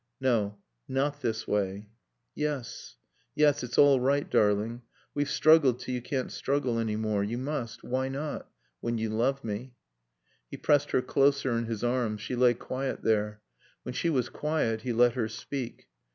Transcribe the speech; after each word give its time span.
"No. 0.19 0.57
Not 0.87 1.21
this 1.21 1.47
way." 1.47 1.85
"Yes 2.33 2.95
yes. 3.35 3.63
It's 3.63 3.77
all 3.77 3.99
right, 3.99 4.27
darling. 4.27 4.81
We've 5.13 5.29
struggled 5.29 5.79
till 5.79 5.93
we 5.93 6.01
can't 6.01 6.31
struggle 6.31 6.79
any 6.79 6.95
more. 6.95 7.23
You 7.23 7.37
must. 7.37 7.83
Why 7.83 8.09
not? 8.09 8.49
When 8.79 8.97
you 8.97 9.09
love 9.11 9.43
me." 9.43 9.75
He 10.49 10.57
pressed 10.57 10.89
her 10.89 11.03
closer 11.03 11.51
in 11.55 11.65
his 11.67 11.83
arms. 11.83 12.19
She 12.21 12.35
lay 12.35 12.55
quiet 12.55 13.03
there. 13.03 13.41
When 13.83 13.93
she 13.93 14.09
was 14.09 14.27
quiet 14.29 14.81
he 14.81 14.91
let 14.91 15.13
her 15.13 15.27
speak. 15.29 15.87